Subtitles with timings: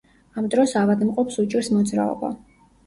[0.41, 2.37] ამ დროს ავადმყოფს უჭირს მოძრაობა.